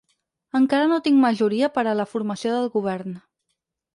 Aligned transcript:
Encara 0.59 0.87
no 0.91 0.97
tinc 1.07 1.19
majoria 1.25 1.69
per 1.77 1.83
a 1.91 1.95
la 1.99 2.07
formació 2.15 2.53
del 2.57 2.69
govern. 2.79 3.17